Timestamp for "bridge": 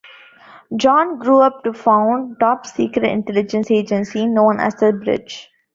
4.93-5.47